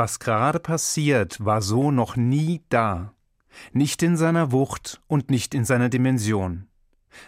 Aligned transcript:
Was 0.00 0.18
gerade 0.18 0.60
passiert, 0.60 1.44
war 1.44 1.60
so 1.60 1.90
noch 1.90 2.16
nie 2.16 2.62
da. 2.70 3.12
Nicht 3.74 4.02
in 4.02 4.16
seiner 4.16 4.50
Wucht 4.50 5.02
und 5.08 5.28
nicht 5.28 5.54
in 5.54 5.66
seiner 5.66 5.90
Dimension. 5.90 6.68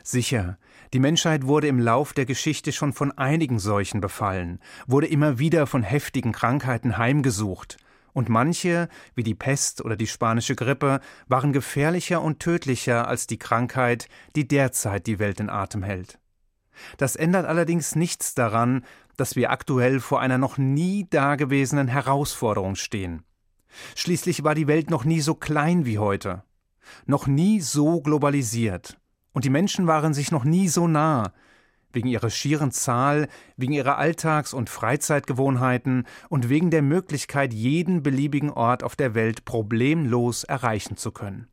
Sicher, 0.03 0.57
die 0.95 0.99
Menschheit 0.99 1.47
wurde 1.47 1.67
im 1.67 1.79
Lauf 1.79 2.15
der 2.15 2.25
Geschichte 2.25 2.73
schon 2.73 2.95
von 2.95 3.13
einigen 3.13 3.59
Seuchen 3.59 4.01
befallen, 4.01 4.59
wurde 4.87 5.07
immer 5.07 5.39
wieder 5.39 5.67
von 5.67 5.83
heftigen 5.83 6.33
Krankheiten 6.33 6.97
heimgesucht, 6.97 7.77
und 8.15 8.31
manche, 8.31 8.89
wie 9.15 9.23
die 9.23 9.35
Pest 9.35 9.85
oder 9.85 9.95
die 9.95 10.07
spanische 10.07 10.57
Grippe, 10.57 11.01
waren 11.29 11.53
gefährlicher 11.53 12.23
und 12.23 12.41
tödlicher 12.41 13.07
als 13.07 13.27
die 13.27 13.39
Krankheit, 13.39 14.09
die 14.35 14.49
derzeit 14.49 15.07
die 15.07 15.19
Welt 15.19 15.41
in 15.41 15.51
Atem 15.51 15.83
hält. 15.83 16.19
Das 16.97 17.17
ändert 17.17 17.47
allerdings 17.47 17.95
nichts 17.97 18.35
daran, 18.35 18.85
dass 19.17 19.37
wir 19.37 19.51
aktuell 19.51 20.01
vor 20.01 20.21
einer 20.21 20.39
noch 20.39 20.59
nie 20.59 21.07
dagewesenen 21.09 21.89
Herausforderung 21.89 22.75
stehen. 22.77 23.23
Schließlich 23.95 24.45
war 24.45 24.55
die 24.55 24.67
Welt 24.67 24.91
noch 24.91 25.05
nie 25.05 25.21
so 25.21 25.35
klein 25.35 25.87
wie 25.87 25.99
heute, 25.99 26.45
noch 27.07 27.27
nie 27.27 27.61
so 27.61 28.01
globalisiert, 28.01 28.99
und 29.33 29.45
die 29.45 29.51
Menschen 29.51 29.87
waren 29.87 30.13
sich 30.15 30.31
noch 30.31 30.45
nie 30.45 30.69
so 30.69 30.87
nah, 30.87 31.33
wegen 31.93 32.09
ihrer 32.09 32.31
schieren 32.31 32.71
Zahl, 32.71 33.29
wegen 33.57 33.73
ihrer 33.73 33.99
Alltags- 33.99 34.55
und 34.55 34.71
Freizeitgewohnheiten 34.71 36.07
und 36.29 36.49
wegen 36.49 36.71
der 36.71 36.83
Möglichkeit, 36.83 37.53
jeden 37.53 38.03
beliebigen 38.03 38.51
Ort 38.51 38.83
auf 38.83 38.97
der 38.97 39.15
Welt 39.15 39.45
problemlos 39.45 40.45
erreichen 40.45 40.97
zu 40.97 41.13
können. 41.13 41.49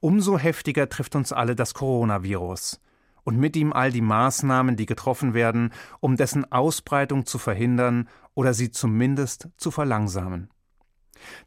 Umso 0.00 0.38
heftiger 0.38 0.88
trifft 0.88 1.16
uns 1.16 1.32
alle 1.32 1.54
das 1.54 1.74
Coronavirus 1.74 2.80
und 3.24 3.38
mit 3.38 3.56
ihm 3.56 3.72
all 3.72 3.92
die 3.92 4.00
Maßnahmen, 4.00 4.76
die 4.76 4.86
getroffen 4.86 5.34
werden, 5.34 5.72
um 6.00 6.16
dessen 6.16 6.50
Ausbreitung 6.50 7.26
zu 7.26 7.38
verhindern 7.38 8.08
oder 8.34 8.54
sie 8.54 8.70
zumindest 8.70 9.48
zu 9.56 9.70
verlangsamen. 9.70 10.50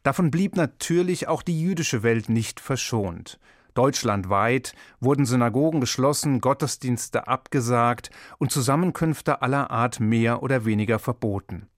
Davon 0.02 0.30
blieb 0.30 0.56
natürlich 0.56 1.28
auch 1.28 1.42
die 1.42 1.60
jüdische 1.60 2.02
Welt 2.02 2.28
nicht 2.28 2.60
verschont. 2.60 3.38
Deutschlandweit 3.74 4.74
wurden 5.00 5.26
Synagogen 5.26 5.80
geschlossen, 5.80 6.40
Gottesdienste 6.40 7.28
abgesagt 7.28 8.10
und 8.38 8.50
Zusammenkünfte 8.50 9.42
aller 9.42 9.70
Art 9.70 10.00
mehr 10.00 10.42
oder 10.42 10.64
weniger 10.64 10.98
verboten. 10.98 11.68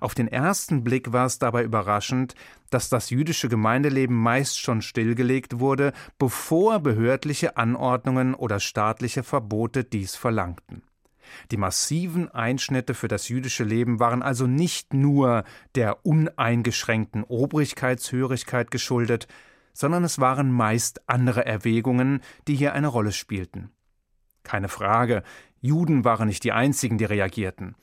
Auf 0.00 0.14
den 0.14 0.28
ersten 0.28 0.84
Blick 0.84 1.12
war 1.12 1.26
es 1.26 1.38
dabei 1.38 1.64
überraschend, 1.64 2.34
dass 2.70 2.88
das 2.88 3.10
jüdische 3.10 3.48
Gemeindeleben 3.48 4.16
meist 4.16 4.58
schon 4.60 4.82
stillgelegt 4.82 5.58
wurde, 5.60 5.92
bevor 6.18 6.80
behördliche 6.80 7.56
Anordnungen 7.56 8.34
oder 8.34 8.60
staatliche 8.60 9.22
Verbote 9.22 9.84
dies 9.84 10.16
verlangten. 10.16 10.82
Die 11.50 11.56
massiven 11.56 12.28
Einschnitte 12.30 12.94
für 12.94 13.08
das 13.08 13.28
jüdische 13.28 13.64
Leben 13.64 14.00
waren 14.00 14.22
also 14.22 14.46
nicht 14.46 14.94
nur 14.94 15.44
der 15.74 16.04
uneingeschränkten 16.04 17.24
Obrigkeitshörigkeit 17.24 18.70
geschuldet, 18.70 19.28
sondern 19.72 20.04
es 20.04 20.18
waren 20.18 20.50
meist 20.50 21.08
andere 21.08 21.46
Erwägungen, 21.46 22.20
die 22.48 22.56
hier 22.56 22.74
eine 22.74 22.88
Rolle 22.88 23.12
spielten. 23.12 23.70
Keine 24.42 24.68
Frage, 24.68 25.22
Juden 25.60 26.04
waren 26.04 26.28
nicht 26.28 26.44
die 26.44 26.52
einzigen, 26.52 26.98
die 26.98 27.04
reagierten. 27.04 27.74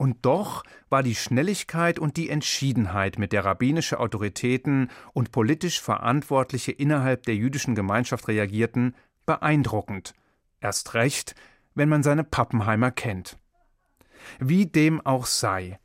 Und 0.00 0.24
doch 0.24 0.64
war 0.88 1.02
die 1.02 1.14
Schnelligkeit 1.14 1.98
und 1.98 2.16
die 2.16 2.30
Entschiedenheit, 2.30 3.18
mit 3.18 3.32
der 3.32 3.44
rabbinische 3.44 4.00
Autoritäten 4.00 4.88
und 5.12 5.30
politisch 5.30 5.78
Verantwortliche 5.78 6.72
innerhalb 6.72 7.24
der 7.24 7.34
jüdischen 7.34 7.74
Gemeinschaft 7.74 8.26
reagierten, 8.26 8.94
beeindruckend. 9.26 10.14
Erst 10.58 10.94
recht, 10.94 11.34
wenn 11.74 11.90
man 11.90 12.02
seine 12.02 12.24
Pappenheimer 12.24 12.90
kennt. 12.90 13.36
Wie 14.38 14.64
dem 14.64 15.04
auch 15.04 15.26
sei, 15.26 15.78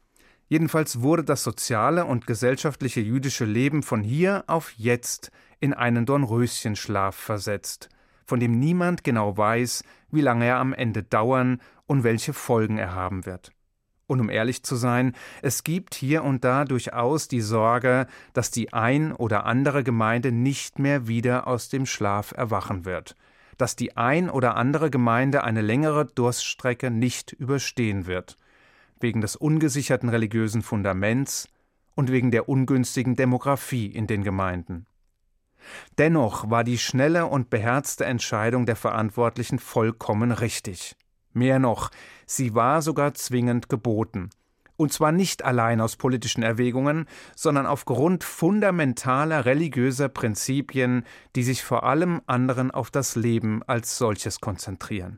Jedenfalls 0.48 1.02
wurde 1.02 1.24
das 1.26 1.44
soziale 1.44 2.06
und 2.06 2.28
gesellschaftliche 2.28 3.02
jüdische 3.02 3.46
Leben 3.46 3.84
von 3.84 4.02
hier 4.02 4.44
auf 4.48 4.72
jetzt 4.78 5.32
in 5.60 5.74
einen 5.74 6.06
Dornröschenschlaf 6.06 7.16
versetzt, 7.16 7.90
von 8.26 8.40
dem 8.40 8.60
niemand 8.60 9.04
genau 9.04 9.36
weiß, 9.36 9.84
wie 10.12 10.22
lange 10.22 10.46
er 10.46 10.60
am 10.60 10.72
Ende 10.72 11.04
dauern 11.04 11.60
und 11.88 12.04
welche 12.04 12.32
Folgen 12.32 12.78
er 12.78 12.94
haben 12.94 13.26
wird. 13.26 13.55
Und 14.08 14.20
um 14.20 14.30
ehrlich 14.30 14.64
zu 14.64 14.76
sein, 14.76 15.14
es 15.42 15.64
gibt 15.64 15.96
hier 15.96 16.24
und 16.24 16.44
da 16.44 16.66
durchaus 16.66 17.28
die 17.28 17.42
Sorge, 17.42 18.06
dass 18.34 18.52
die 18.52 18.72
ein 18.72 19.12
oder 19.12 19.46
andere 19.46 19.84
Gemeinde 19.84 20.32
nicht 20.32 20.78
mehr 20.78 21.08
wieder 21.08 21.48
aus 21.48 21.70
dem 21.70 21.86
Schlaf 21.88 22.32
erwachen 22.32 22.86
wird, 22.86 23.16
dass 23.58 23.76
die 23.76 23.98
ein 23.98 24.30
oder 24.30 24.56
andere 24.56 24.92
Gemeinde 24.92 25.44
eine 25.44 25.62
längere 25.62 26.06
Durststrecke 26.06 26.92
nicht 26.92 27.34
überstehen 27.34 28.06
wird, 28.06 28.38
wegen 29.00 29.22
des 29.22 29.36
ungesicherten 29.36 30.10
religiösen 30.10 30.62
Fundaments 30.62 31.48
und 31.96 32.12
wegen 32.12 32.30
der 32.30 32.48
ungünstigen 32.48 33.16
Demografie 33.16 33.88
in 33.88 34.06
den 34.06 34.24
Gemeinden. 34.24 34.86
Dennoch 35.98 36.50
war 36.52 36.64
die 36.64 36.78
schnelle 36.78 37.26
und 37.26 37.50
beherzte 37.50 38.06
Entscheidung 38.06 38.68
der 38.68 38.76
Verantwortlichen 38.76 39.58
vollkommen 39.58 40.32
richtig. 40.32 40.96
Mehr 41.36 41.60
noch, 41.60 41.92
sie 42.26 42.56
war 42.56 42.82
sogar 42.82 43.14
zwingend 43.14 43.68
geboten. 43.68 44.30
Und 44.78 44.94
zwar 44.94 45.12
nicht 45.12 45.44
allein 45.44 45.82
aus 45.82 45.98
politischen 45.98 46.44
Erwägungen, 46.44 47.08
sondern 47.36 47.66
aufgrund 47.66 48.24
fundamentaler 48.24 49.46
religiöser 49.46 50.08
Prinzipien, 50.08 51.04
die 51.36 51.44
sich 51.44 51.62
vor 51.62 51.84
allem 51.84 52.22
anderen 52.26 52.72
auf 52.72 52.90
das 52.90 53.18
Leben 53.18 53.64
als 53.64 53.98
solches 53.98 54.40
konzentrieren. 54.40 55.18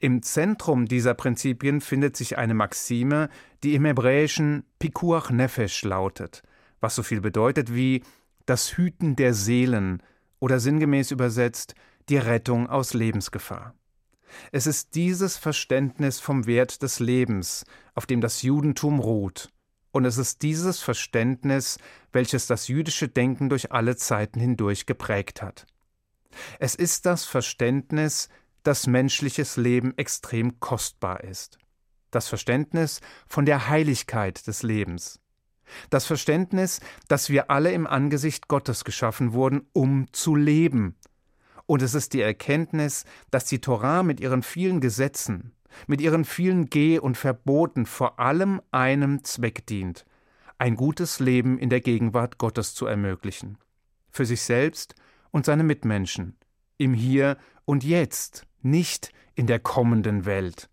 Im 0.00 0.22
Zentrum 0.22 0.86
dieser 0.86 1.14
Prinzipien 1.14 1.80
findet 1.80 2.16
sich 2.16 2.36
eine 2.36 2.54
Maxime, 2.54 3.28
die 3.62 3.74
im 3.74 3.84
Hebräischen 3.84 4.64
Pikuach 4.80 5.30
Nefesh 5.30 5.84
lautet, 5.84 6.42
was 6.80 6.96
so 6.96 7.04
viel 7.04 7.20
bedeutet 7.20 7.72
wie 7.72 8.02
das 8.46 8.76
Hüten 8.76 9.14
der 9.14 9.32
Seelen 9.32 10.02
oder 10.40 10.58
sinngemäß 10.58 11.12
übersetzt 11.12 11.76
die 12.08 12.18
Rettung 12.18 12.68
aus 12.68 12.94
Lebensgefahr. 12.94 13.74
Es 14.52 14.66
ist 14.66 14.94
dieses 14.94 15.36
Verständnis 15.36 16.20
vom 16.20 16.46
Wert 16.46 16.82
des 16.82 17.00
Lebens, 17.00 17.64
auf 17.94 18.06
dem 18.06 18.20
das 18.20 18.42
Judentum 18.42 19.00
ruht, 19.00 19.48
und 19.94 20.04
es 20.04 20.18
ist 20.18 20.42
dieses 20.42 20.80
Verständnis, 20.80 21.78
welches 22.12 22.48
das 22.48 22.66
jüdische 22.66 23.08
Denken 23.08 23.48
durch 23.48 23.70
alle 23.70 23.94
Zeiten 23.94 24.40
hindurch 24.40 24.86
geprägt 24.86 25.40
hat. 25.40 25.66
Es 26.58 26.74
ist 26.74 27.06
das 27.06 27.24
Verständnis, 27.24 28.28
dass 28.64 28.88
menschliches 28.88 29.56
Leben 29.56 29.96
extrem 29.96 30.58
kostbar 30.58 31.22
ist. 31.22 31.58
Das 32.10 32.26
Verständnis 32.26 33.00
von 33.28 33.46
der 33.46 33.68
Heiligkeit 33.68 34.48
des 34.48 34.64
Lebens. 34.64 35.20
Das 35.90 36.06
Verständnis, 36.06 36.80
dass 37.06 37.30
wir 37.30 37.50
alle 37.50 37.70
im 37.70 37.86
Angesicht 37.86 38.48
Gottes 38.48 38.84
geschaffen 38.84 39.32
wurden, 39.32 39.68
um 39.72 40.06
zu 40.12 40.34
leben. 40.34 40.96
Und 41.66 41.82
es 41.82 41.94
ist 41.94 42.12
die 42.12 42.20
Erkenntnis, 42.20 43.04
dass 43.30 43.46
die 43.46 43.60
Torah 43.60 44.02
mit 44.02 44.20
ihren 44.20 44.42
vielen 44.42 44.80
Gesetzen, 44.80 45.52
mit 45.86 46.00
ihren 46.00 46.24
vielen 46.24 46.66
Geh- 46.66 46.98
und 46.98 47.16
Verboten 47.16 47.86
vor 47.86 48.20
allem 48.20 48.60
einem 48.70 49.24
Zweck 49.24 49.66
dient, 49.66 50.04
ein 50.58 50.76
gutes 50.76 51.20
Leben 51.20 51.58
in 51.58 51.70
der 51.70 51.80
Gegenwart 51.80 52.38
Gottes 52.38 52.74
zu 52.74 52.86
ermöglichen. 52.86 53.58
Für 54.10 54.26
sich 54.26 54.42
selbst 54.42 54.94
und 55.30 55.46
seine 55.46 55.64
Mitmenschen, 55.64 56.36
im 56.76 56.94
Hier 56.94 57.38
und 57.64 57.82
Jetzt, 57.82 58.46
nicht 58.62 59.12
in 59.34 59.46
der 59.46 59.58
kommenden 59.58 60.26
Welt. 60.26 60.68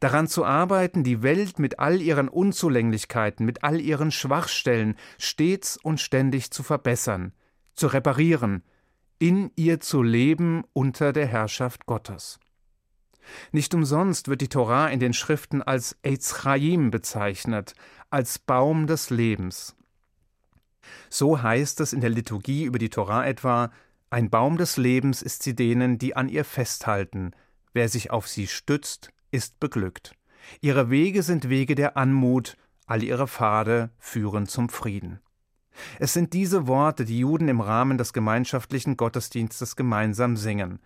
Daran 0.00 0.26
zu 0.26 0.44
arbeiten, 0.44 1.04
die 1.04 1.22
Welt 1.22 1.58
mit 1.58 1.78
all 1.78 2.00
ihren 2.00 2.28
Unzulänglichkeiten, 2.28 3.44
mit 3.44 3.62
all 3.62 3.80
ihren 3.80 4.10
Schwachstellen 4.10 4.96
stets 5.18 5.76
und 5.76 6.00
ständig 6.00 6.50
zu 6.50 6.62
verbessern, 6.62 7.32
zu 7.74 7.88
reparieren, 7.88 8.62
in 9.18 9.50
ihr 9.56 9.80
zu 9.80 10.02
leben 10.02 10.64
unter 10.72 11.12
der 11.12 11.26
Herrschaft 11.26 11.86
Gottes. 11.86 12.38
Nicht 13.52 13.74
umsonst 13.74 14.28
wird 14.28 14.40
die 14.40 14.48
Torah 14.48 14.88
in 14.88 15.00
den 15.00 15.12
Schriften 15.12 15.62
als 15.62 15.96
Eitz 16.04 16.34
bezeichnet, 16.90 17.74
als 18.10 18.38
Baum 18.38 18.86
des 18.86 19.10
Lebens. 19.10 19.76
So 21.08 21.42
heißt 21.42 21.80
es 21.80 21.92
in 21.92 22.00
der 22.00 22.10
Liturgie 22.10 22.64
über 22.64 22.78
die 22.78 22.90
Torah 22.90 23.26
etwa: 23.26 23.70
Ein 24.10 24.30
Baum 24.30 24.58
des 24.58 24.76
Lebens 24.76 25.22
ist 25.22 25.42
sie 25.42 25.54
denen, 25.54 25.98
die 25.98 26.16
an 26.16 26.28
ihr 26.28 26.44
festhalten. 26.44 27.32
Wer 27.72 27.88
sich 27.88 28.10
auf 28.10 28.28
sie 28.28 28.46
stützt, 28.46 29.10
ist 29.30 29.58
beglückt. 29.58 30.14
Ihre 30.60 30.90
Wege 30.90 31.22
sind 31.22 31.48
Wege 31.48 31.74
der 31.74 31.96
Anmut, 31.96 32.56
all 32.86 33.02
ihre 33.02 33.26
Pfade 33.26 33.90
führen 33.98 34.46
zum 34.46 34.68
Frieden. 34.68 35.20
Es 35.98 36.12
sind 36.12 36.32
diese 36.32 36.66
Worte, 36.66 37.04
die 37.04 37.18
Juden 37.18 37.48
im 37.48 37.60
Rahmen 37.60 37.98
des 37.98 38.12
gemeinschaftlichen 38.12 38.96
Gottesdienstes 38.96 39.76
gemeinsam 39.76 40.36
singen. 40.36 40.80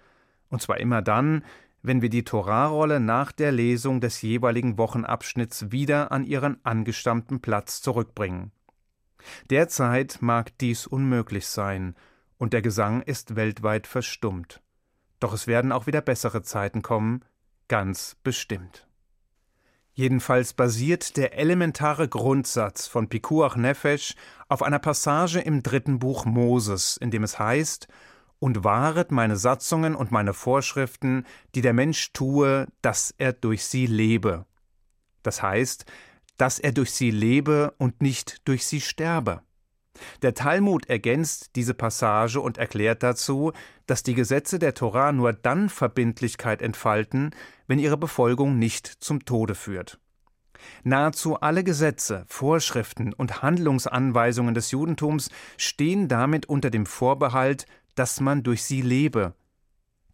Und 0.49 0.62
zwar 0.62 0.79
immer 0.79 1.02
dann, 1.02 1.44
wenn 1.82 2.02
wir 2.02 2.11
die 2.11 2.25
Torahrolle 2.25 3.00
nach 3.00 3.32
der 3.32 3.52
Lesung 3.52 4.00
des 4.00 4.23
jeweiligen 4.23 4.79
Wochenabschnitts 4.79 5.70
wieder 5.70 6.11
an 6.11 6.25
ihren 6.25 6.64
angestammten 6.64 7.40
Platz 7.40 7.81
zurückbringen. 7.82 8.50
Derzeit 9.50 10.19
mag 10.20 10.56
dies 10.58 10.87
unmöglich 10.87 11.46
sein, 11.46 11.94
und 12.38 12.52
der 12.52 12.62
Gesang 12.62 13.02
ist 13.02 13.37
weltweit 13.37 13.87
verstummt. 13.87 14.62
Doch 15.20 15.32
es 15.32 15.46
werden 15.46 15.73
auch 15.73 15.87
wieder 15.87 16.00
bessere 16.00 16.43
Zeiten 16.43 16.82
kommen, 16.82 17.25
ganz 17.67 18.17
bestimmt. 18.23 18.88
Jedenfalls 19.98 20.52
basiert 20.52 21.16
der 21.16 21.36
elementare 21.36 22.06
Grundsatz 22.06 22.86
von 22.86 23.08
Pikuach 23.08 23.56
Nefesh 23.56 24.14
auf 24.48 24.62
einer 24.62 24.78
Passage 24.78 25.40
im 25.40 25.64
dritten 25.64 25.98
Buch 25.98 26.24
Moses, 26.24 26.96
in 26.98 27.10
dem 27.10 27.24
es 27.24 27.40
heißt, 27.40 27.88
und 28.38 28.62
wahret 28.62 29.10
meine 29.10 29.36
Satzungen 29.36 29.96
und 29.96 30.12
meine 30.12 30.34
Vorschriften, 30.34 31.26
die 31.56 31.62
der 31.62 31.72
Mensch 31.72 32.12
tue, 32.12 32.68
dass 32.80 33.12
er 33.18 33.32
durch 33.32 33.64
sie 33.64 33.86
lebe. 33.86 34.46
Das 35.24 35.42
heißt, 35.42 35.84
dass 36.36 36.60
er 36.60 36.70
durch 36.70 36.92
sie 36.92 37.10
lebe 37.10 37.74
und 37.78 38.00
nicht 38.00 38.46
durch 38.46 38.66
sie 38.66 38.80
sterbe. 38.80 39.42
Der 40.22 40.34
Talmud 40.34 40.86
ergänzt 40.88 41.56
diese 41.56 41.74
Passage 41.74 42.40
und 42.40 42.58
erklärt 42.58 43.02
dazu, 43.02 43.52
dass 43.86 44.02
die 44.02 44.14
Gesetze 44.14 44.58
der 44.58 44.74
Torah 44.74 45.12
nur 45.12 45.32
dann 45.32 45.68
Verbindlichkeit 45.68 46.62
entfalten, 46.62 47.30
wenn 47.66 47.78
ihre 47.78 47.96
Befolgung 47.96 48.58
nicht 48.58 48.86
zum 48.86 49.24
Tode 49.24 49.54
führt. 49.54 49.98
Nahezu 50.82 51.36
alle 51.40 51.64
Gesetze, 51.64 52.24
Vorschriften 52.26 53.12
und 53.12 53.42
Handlungsanweisungen 53.42 54.54
des 54.54 54.70
Judentums 54.70 55.30
stehen 55.56 56.08
damit 56.08 56.46
unter 56.46 56.70
dem 56.70 56.86
Vorbehalt, 56.86 57.66
dass 57.94 58.20
man 58.20 58.42
durch 58.42 58.62
sie 58.64 58.82
lebe. 58.82 59.34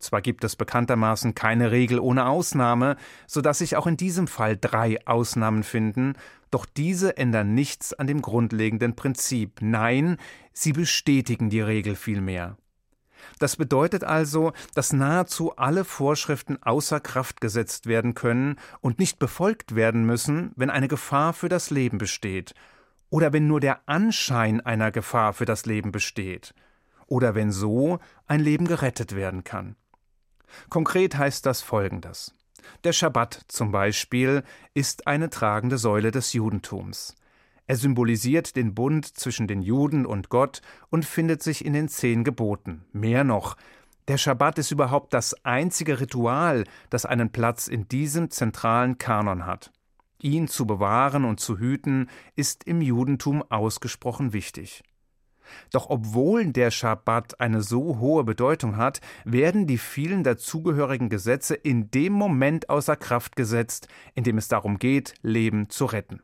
Zwar 0.05 0.21
gibt 0.21 0.45
es 0.45 0.55
bekanntermaßen 0.55 1.35
keine 1.35 1.71
Regel 1.71 1.99
ohne 1.99 2.27
Ausnahme, 2.27 2.97
so 3.27 3.41
dass 3.41 3.59
sich 3.59 3.77
auch 3.77 3.87
in 3.87 3.97
diesem 3.97 4.27
Fall 4.27 4.59
drei 4.59 4.99
Ausnahmen 5.07 5.63
finden, 5.63 6.13
doch 6.51 6.67
diese 6.67 7.17
ändern 7.17 7.55
nichts 7.55 7.95
an 7.95 8.07
dem 8.07 8.21
grundlegenden 8.21 8.97
Prinzip. 8.97 9.61
Nein, 9.63 10.19
sie 10.53 10.75
bestätigen 10.75 11.49
die 11.49 11.63
Regel 11.63 11.97
vielmehr. 11.97 12.59
Das 13.39 13.57
bedeutet 13.57 14.05
also, 14.05 14.53
dass 14.75 14.93
nahezu 14.93 15.57
alle 15.57 15.85
Vorschriften 15.85 16.63
außer 16.63 17.01
Kraft 17.01 17.41
gesetzt 17.41 17.87
werden 17.87 18.15
können 18.15 18.57
und 18.83 18.99
nicht 18.99 19.19
befolgt 19.19 19.75
werden 19.75 20.05
müssen, 20.05 20.53
wenn 20.57 20.69
eine 20.69 20.89
Gefahr 20.89 21.33
für 21.33 21.49
das 21.49 21.71
Leben 21.71 21.97
besteht, 21.97 22.55
oder 23.09 23.33
wenn 23.33 23.47
nur 23.47 23.61
der 23.61 23.89
Anschein 23.89 24.61
einer 24.61 24.91
Gefahr 24.91 25.33
für 25.33 25.47
das 25.47 25.65
Leben 25.65 25.93
besteht, 25.93 26.55
oder 27.07 27.35
wenn 27.35 27.51
so 27.51 28.01
ein 28.27 28.41
Leben 28.41 28.67
gerettet 28.67 29.15
werden 29.15 29.45
kann. 29.45 29.77
Konkret 30.69 31.17
heißt 31.17 31.45
das 31.47 31.63
Folgendes. 31.63 32.35
Der 32.85 32.93
Schabbat 32.93 33.43
zum 33.49 33.73
Beispiel 33.73 34.43
ist 34.73 35.07
eine 35.07 35.31
tragende 35.31 35.79
Säule 35.79 36.11
des 36.11 36.33
Judentums. 36.33 37.15
Er 37.67 37.77
symbolisiert 37.77 38.57
den 38.57 38.75
Bund 38.75 39.07
zwischen 39.07 39.47
den 39.47 39.63
Juden 39.63 40.05
und 40.05 40.29
Gott 40.29 40.61
und 40.91 41.05
findet 41.05 41.43
sich 41.43 41.65
in 41.65 41.73
den 41.73 41.89
zehn 41.89 42.25
Geboten. 42.25 42.85
Mehr 42.93 43.25
noch, 43.25 43.57
der 44.07 44.19
Schabbat 44.19 44.59
ist 44.59 44.71
überhaupt 44.71 45.15
das 45.15 45.35
einzige 45.45 45.99
Ritual, 45.99 46.65
das 46.91 47.07
einen 47.07 47.31
Platz 47.31 47.69
in 47.69 47.89
diesem 47.89 48.31
zentralen 48.31 48.99
Kanon 48.99 49.47
hat. 49.47 49.73
Ihn 50.21 50.47
zu 50.47 50.67
bewahren 50.67 51.25
und 51.25 51.41
zu 51.41 51.59
hüten, 51.59 52.11
ist 52.37 52.65
im 52.65 52.83
Judentum 52.83 53.43
ausgesprochen 53.51 54.35
wichtig. 54.35 54.83
Doch 55.71 55.91
obwohl 55.91 56.47
der 56.47 56.71
Schabbat 56.71 57.41
eine 57.41 57.63
so 57.63 57.99
hohe 57.99 58.25
Bedeutung 58.25 58.77
hat, 58.77 59.01
werden 59.25 59.67
die 59.67 59.79
vielen 59.79 60.25
dazugehörigen 60.25 61.09
Gesetze 61.09 61.55
in 61.55 61.91
dem 61.91 62.13
Moment 62.13 62.71
außer 62.71 62.97
Kraft 62.97 63.37
gesetzt, 63.37 63.89
in 64.15 64.25
dem 64.25 64.39
es 64.39 64.49
darum 64.49 64.79
geht, 64.79 65.15
Leben 65.23 65.71
zu 65.71 65.87
retten. 65.87 66.23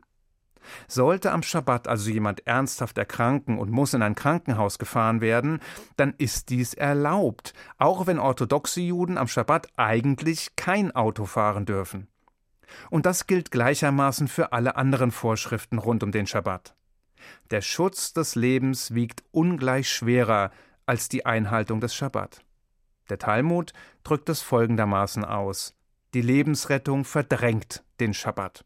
Sollte 0.87 1.31
am 1.31 1.43
Schabbat 1.43 1.87
also 1.87 2.09
jemand 2.09 2.45
ernsthaft 2.45 2.97
erkranken 2.97 3.57
und 3.57 3.71
muss 3.71 3.93
in 3.93 4.01
ein 4.01 4.15
Krankenhaus 4.15 4.79
gefahren 4.79 5.21
werden, 5.21 5.59
dann 5.97 6.13
ist 6.17 6.49
dies 6.49 6.73
erlaubt, 6.73 7.53
auch 7.77 8.07
wenn 8.07 8.19
orthodoxe 8.19 8.81
Juden 8.81 9.17
am 9.17 9.27
Schabbat 9.27 9.67
eigentlich 9.75 10.55
kein 10.55 10.95
Auto 10.95 11.25
fahren 11.25 11.65
dürfen. 11.65 12.07
Und 12.89 13.05
das 13.05 13.27
gilt 13.27 13.51
gleichermaßen 13.51 14.27
für 14.27 14.53
alle 14.53 14.75
anderen 14.75 15.11
Vorschriften 15.11 15.77
rund 15.77 16.03
um 16.03 16.11
den 16.11 16.27
Schabbat. 16.27 16.75
Der 17.49 17.61
Schutz 17.61 18.13
des 18.13 18.35
Lebens 18.35 18.93
wiegt 18.93 19.23
ungleich 19.31 19.89
schwerer 19.89 20.51
als 20.85 21.09
die 21.09 21.25
Einhaltung 21.25 21.79
des 21.79 21.95
Schabbat. 21.95 22.43
Der 23.09 23.17
Talmud 23.17 23.73
drückt 24.03 24.29
es 24.29 24.41
folgendermaßen 24.41 25.25
aus: 25.25 25.75
Die 26.13 26.21
Lebensrettung 26.21 27.05
verdrängt 27.05 27.83
den 27.99 28.13
Schabbat. 28.13 28.63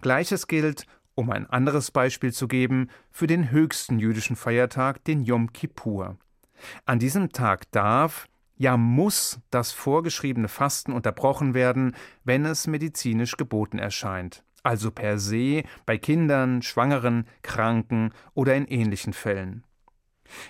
Gleiches 0.00 0.46
gilt, 0.46 0.86
um 1.14 1.30
ein 1.30 1.48
anderes 1.48 1.90
Beispiel 1.90 2.32
zu 2.32 2.48
geben, 2.48 2.90
für 3.10 3.26
den 3.26 3.50
höchsten 3.50 3.98
jüdischen 3.98 4.36
Feiertag, 4.36 5.04
den 5.04 5.22
Yom 5.22 5.52
Kippur. 5.52 6.16
An 6.84 6.98
diesem 6.98 7.30
Tag 7.32 7.70
darf, 7.72 8.28
ja 8.56 8.76
muss 8.76 9.40
das 9.50 9.72
vorgeschriebene 9.72 10.48
Fasten 10.48 10.92
unterbrochen 10.92 11.54
werden, 11.54 11.94
wenn 12.24 12.44
es 12.44 12.66
medizinisch 12.66 13.36
geboten 13.36 13.78
erscheint, 13.78 14.43
also 14.64 14.90
per 14.90 15.18
se 15.18 15.62
bei 15.86 15.98
Kindern, 15.98 16.62
Schwangeren, 16.62 17.26
Kranken 17.42 18.10
oder 18.34 18.56
in 18.56 18.66
ähnlichen 18.66 19.12
Fällen. 19.12 19.62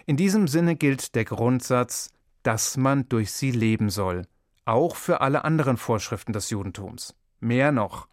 In 0.06 0.16
diesem 0.16 0.48
Sinne 0.48 0.76
gilt 0.76 1.14
der 1.14 1.24
Grundsatz, 1.24 2.10
dass 2.42 2.76
man 2.76 3.08
durch 3.08 3.32
sie 3.32 3.50
leben 3.50 3.90
soll, 3.90 4.26
auch 4.64 4.96
für 4.96 5.20
alle 5.20 5.44
anderen 5.44 5.76
Vorschriften 5.76 6.32
des 6.32 6.48
Judentums. 6.50 7.14
Mehr 7.40 7.72
noch, 7.72 8.08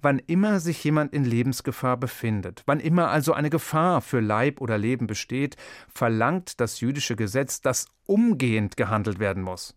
Wann 0.00 0.18
immer 0.18 0.60
sich 0.60 0.82
jemand 0.84 1.12
in 1.12 1.24
Lebensgefahr 1.24 1.96
befindet, 1.96 2.62
wann 2.66 2.80
immer 2.80 3.08
also 3.08 3.32
eine 3.32 3.50
Gefahr 3.50 4.00
für 4.00 4.20
Leib 4.20 4.60
oder 4.60 4.78
Leben 4.78 5.06
besteht, 5.06 5.56
verlangt 5.88 6.60
das 6.60 6.80
jüdische 6.80 7.16
Gesetz, 7.16 7.60
dass 7.60 7.86
umgehend 8.04 8.76
gehandelt 8.76 9.18
werden 9.18 9.42
muss. 9.42 9.74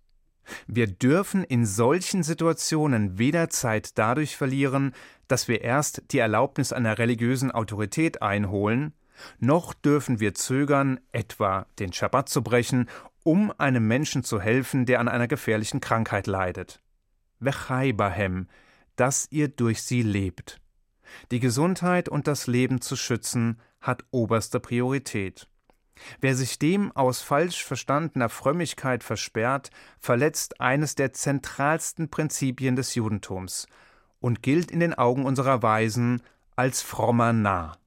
Wir 0.68 0.88
dürfen 0.88 1.44
in 1.44 1.66
solchen 1.66 2.24
Situationen 2.24 3.18
weder 3.18 3.50
Zeit 3.50 3.98
dadurch 3.98 4.38
verlieren, 4.38 4.94
dass 5.28 5.48
wir 5.48 5.62
erst 5.62 6.04
die 6.12 6.20
Erlaubnis 6.20 6.74
einer 6.74 6.98
religiösen 6.98 7.52
Autorität 7.52 8.22
einholen, 8.22 8.94
noch 9.40 9.74
dürfen 9.74 10.20
wir 10.20 10.34
zögern, 10.34 11.00
etwa 11.12 11.68
den 11.80 11.94
Schabbat 11.94 12.30
zu 12.30 12.42
brechen, 12.44 12.90
um 13.24 13.52
einem 13.58 13.88
Menschen 13.88 14.24
zu 14.24 14.40
helfen, 14.40 14.86
der 14.86 15.00
an 15.00 15.08
einer 15.08 15.28
gefährlichen 15.28 15.82
Krankheit 15.82 16.28
leidet. 16.28 16.82
Vechai 17.40 17.94
bahem, 17.94 18.48
dass 18.96 19.28
ihr 19.32 19.48
durch 19.48 19.82
sie 19.84 20.02
lebt. 20.02 20.62
Die 21.32 21.40
Gesundheit 21.40 22.10
und 22.10 22.28
das 22.28 22.48
Leben 22.48 22.82
zu 22.82 22.96
schützen 22.96 23.60
hat 23.80 24.04
oberste 24.12 24.60
Priorität. 24.60 25.48
Wer 26.20 26.36
sich 26.36 26.60
dem 26.60 26.92
aus 26.92 27.22
falsch 27.22 27.64
verstandener 27.64 28.30
Frömmigkeit 28.30 29.04
versperrt, 29.04 29.72
verletzt 30.00 30.60
eines 30.60 30.96
der 30.96 31.14
zentralsten 31.14 32.10
Prinzipien 32.10 32.76
des 32.76 32.96
Judentums 32.96 33.68
und 34.20 34.44
gilt 34.44 34.72
in 34.72 34.80
den 34.80 34.94
Augen 34.94 35.26
unserer 35.26 35.64
Weisen 35.64 36.22
als 36.56 36.82
frommer 36.82 37.34
Narr. 37.34 37.78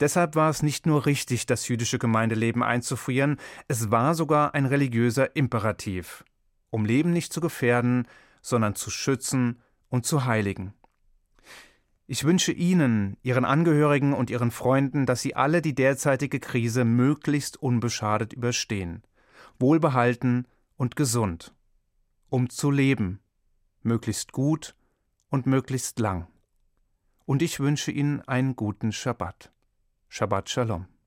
Deshalb 0.00 0.34
war 0.34 0.50
es 0.50 0.62
nicht 0.62 0.86
nur 0.86 1.06
richtig, 1.06 1.46
das 1.46 1.68
jüdische 1.68 1.98
Gemeindeleben 1.98 2.62
einzufrieren, 2.62 3.38
es 3.68 3.90
war 3.90 4.14
sogar 4.14 4.54
ein 4.54 4.66
religiöser 4.66 5.36
Imperativ, 5.36 6.24
um 6.70 6.84
Leben 6.84 7.12
nicht 7.12 7.32
zu 7.32 7.40
gefährden, 7.40 8.08
sondern 8.40 8.74
zu 8.74 8.90
schützen 8.90 9.60
und 9.88 10.04
zu 10.06 10.24
heiligen. 10.24 10.74
Ich 12.06 12.24
wünsche 12.24 12.52
Ihnen, 12.52 13.16
Ihren 13.22 13.44
Angehörigen 13.44 14.12
und 14.12 14.30
Ihren 14.30 14.50
Freunden, 14.50 15.06
dass 15.06 15.22
Sie 15.22 15.36
alle 15.36 15.62
die 15.62 15.74
derzeitige 15.74 16.40
Krise 16.40 16.84
möglichst 16.84 17.56
unbeschadet 17.56 18.32
überstehen, 18.32 19.02
wohlbehalten 19.58 20.46
und 20.76 20.96
gesund, 20.96 21.54
um 22.28 22.50
zu 22.50 22.70
leben, 22.70 23.20
möglichst 23.82 24.32
gut 24.32 24.74
und 25.30 25.46
möglichst 25.46 25.98
lang. 25.98 26.26
Und 27.24 27.40
ich 27.40 27.60
wünsche 27.60 27.92
Ihnen 27.92 28.20
einen 28.22 28.56
guten 28.56 28.92
Schabbat. 28.92 29.52
Shabbat 30.08 30.50
Shalom. 30.50 30.91